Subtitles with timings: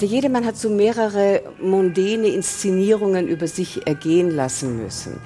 [0.00, 5.20] Der Jedermann hat so mehrere mondäne Inszenierungen über sich ergehen lassen müssen.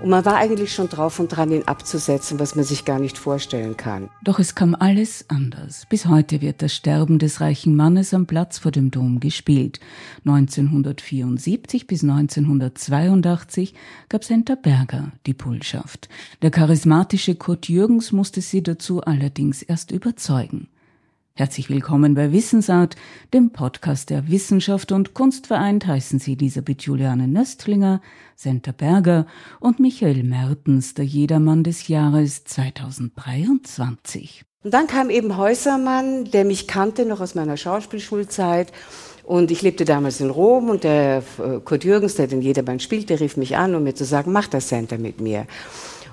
[0.00, 3.16] Und man war eigentlich schon drauf und dran, ihn abzusetzen, was man sich gar nicht
[3.16, 4.10] vorstellen kann.
[4.24, 5.86] Doch es kam alles anders.
[5.88, 9.78] Bis heute wird das Sterben des reichen Mannes am Platz vor dem Dom gespielt.
[10.24, 13.74] 1974 bis 1982
[14.08, 16.08] gab Senta Berger die Pulschaft.
[16.42, 20.68] Der charismatische Kurt Jürgens musste sie dazu allerdings erst überzeugen.
[21.38, 22.96] Herzlich willkommen bei Wissensart,
[23.34, 28.00] dem Podcast der Wissenschaft und Kunst vereint heißen Sie Elisabeth Juliane Nöstlinger,
[28.34, 29.26] Senta Berger
[29.60, 34.44] und Michael Mertens, der Jedermann des Jahres 2023.
[34.64, 38.72] Und dann kam eben Häusermann, der mich kannte noch aus meiner Schauspielschulzeit.
[39.22, 43.20] Und ich lebte damals in Rom und der äh, Kurt Jürgens, der den Jedermann spielte,
[43.20, 45.46] rief mich an, um mir zu sagen, mach das Center mit mir.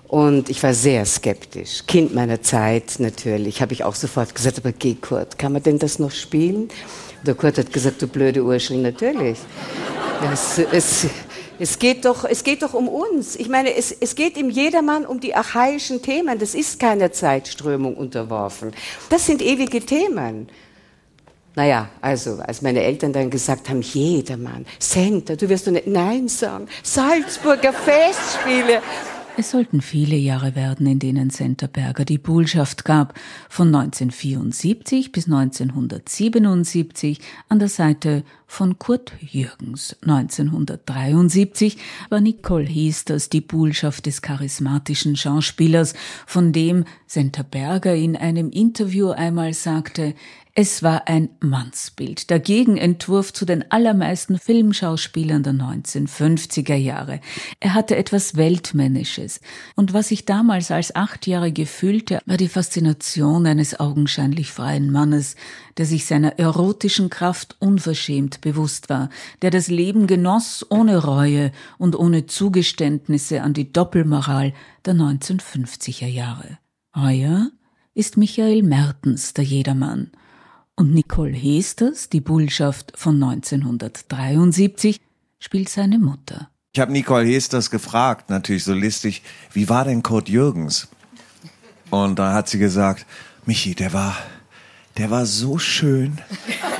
[0.07, 1.85] Und ich war sehr skeptisch.
[1.87, 3.61] Kind meiner Zeit natürlich.
[3.61, 6.69] Habe ich auch sofort gesagt, aber geh Kurt, kann man denn das noch spielen?
[7.25, 9.39] Der Kurt hat gesagt, du blöde Urschel, natürlich.
[10.31, 11.07] Es, es,
[11.57, 13.35] es, geht doch, es geht doch um uns.
[13.35, 16.37] Ich meine, es, es geht im Jedermann um die archaischen Themen.
[16.37, 18.71] Das ist keiner Zeitströmung unterworfen.
[19.09, 20.49] Das sind ewige Themen.
[21.55, 26.27] Naja, also, als meine Eltern dann gesagt haben, Jedermann, Center, du wirst doch nicht Nein
[26.27, 28.81] sagen, Salzburger Festspiele.
[29.35, 33.15] Es sollten viele Jahre werden, in denen Centerberger die Bullschaft gab,
[33.49, 39.97] von 1974 bis 1977 an der Seite von Kurt Jürgens.
[40.03, 41.77] 1973
[42.09, 45.95] war Nicole Hesters die Bullschaft des charismatischen Schauspielers,
[46.27, 50.13] von dem Centerberger in einem Interview einmal sagte,
[50.55, 57.21] es war ein Mannsbild, der Gegenentwurf zu den allermeisten Filmschauspielern der 1950er Jahre.
[57.59, 59.41] Er hatte etwas Weltmännisches.
[59.75, 65.37] Und was ich damals als Achtjährige fühlte, war die Faszination eines augenscheinlich freien Mannes,
[65.77, 69.09] der sich seiner erotischen Kraft unverschämt bewusst war,
[69.41, 74.53] der das Leben genoss ohne Reue und ohne Zugeständnisse an die Doppelmoral
[74.85, 76.59] der 1950er Jahre.
[76.95, 77.49] Heuer
[77.95, 80.11] ist Michael Mertens der Jedermann
[80.75, 84.99] und Nicole Hesters, die Bullschaft von 1973,
[85.39, 86.49] spielt seine Mutter.
[86.73, 90.87] Ich habe Nicole Hesters gefragt, natürlich so listig, wie war denn Kurt Jürgens?
[91.91, 93.05] Und da hat sie gesagt,
[93.45, 94.17] Michi, der war,
[94.97, 96.17] der war so schön.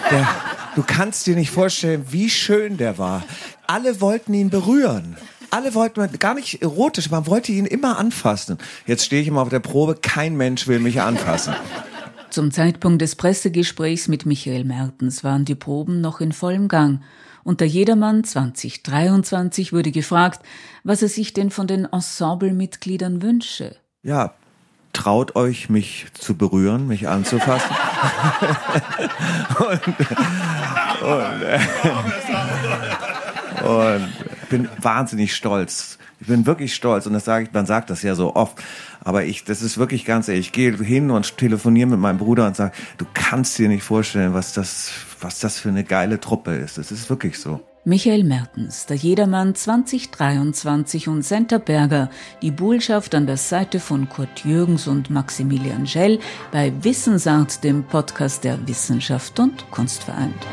[0.10, 0.28] Der,
[0.76, 3.24] du kannst dir nicht vorstellen, wie schön der war.
[3.68, 5.18] Alle wollten ihn berühren.
[5.52, 8.58] Alle wollten, gar nicht erotisch, man wollte ihn immer anfassen.
[8.88, 11.54] Jetzt stehe ich immer auf der Probe, kein Mensch will mich anfassen.
[12.34, 17.04] Zum Zeitpunkt des Pressegesprächs mit Michael Mertens waren die Proben noch in vollem Gang.
[17.44, 20.44] Und der Jedermann 2023 wurde gefragt,
[20.84, 23.76] was er sich denn von den Ensemblemitgliedern wünsche.
[24.02, 24.34] Ja,
[24.94, 27.76] traut euch, mich zu berühren, mich anzufassen.
[29.60, 29.88] und,
[31.04, 31.60] und, äh,
[33.64, 36.00] und bin wahnsinnig stolz.
[36.24, 38.58] Ich bin wirklich stolz und das sage ich, man sagt das ja so oft.
[39.04, 40.48] Aber ich, das ist wirklich ganz ehrlich.
[40.48, 44.34] Ich gehe hin und telefoniere mit meinem Bruder und sage, du kannst dir nicht vorstellen,
[44.34, 46.78] was das, was das für eine geile Truppe ist.
[46.78, 47.60] Das ist wirklich so.
[47.84, 52.10] Michael Mertens, der Jedermann 2023 und Senta Berger,
[52.42, 56.20] die Bullschaft an der Seite von Kurt Jürgens und Maximilian Schell
[56.54, 60.48] bei Wissensart, dem Podcast der Wissenschaft und Kunst vereint.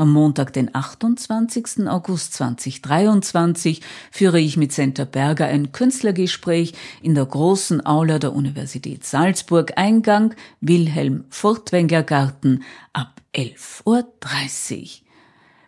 [0.00, 1.86] Am Montag, den 28.
[1.86, 6.72] August 2023, führe ich mit Senta Berger ein Künstlergespräch
[7.02, 12.62] in der großen Aula der Universität Salzburg, Eingang Wilhelm Furtwängler Garten
[12.94, 14.88] ab 11.30 Uhr.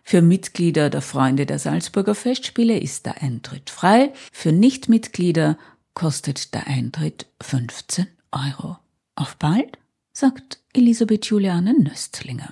[0.01, 5.59] Für Mitglieder der Freunde der Salzburger Festspiele ist der Eintritt frei, für Nichtmitglieder
[5.93, 8.77] kostet der Eintritt 15 Euro.
[9.13, 9.77] Auf bald,
[10.11, 12.51] sagt Elisabeth Juliane Nöstlinger.